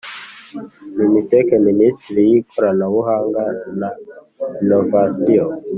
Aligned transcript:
Mitec 1.11 1.47
minisiteri 1.67 2.21
y 2.29 2.33
ikoranabuhanga 2.39 3.43
na 3.79 3.89
inovasiyo 4.61 5.45